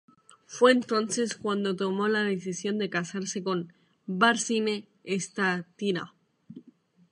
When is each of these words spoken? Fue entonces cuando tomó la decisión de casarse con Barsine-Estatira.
Fue 0.47 0.71
entonces 0.71 1.35
cuando 1.37 1.75
tomó 1.75 2.07
la 2.07 2.23
decisión 2.23 2.79
de 2.79 2.89
casarse 2.89 3.43
con 3.43 3.71
Barsine-Estatira. 4.07 6.15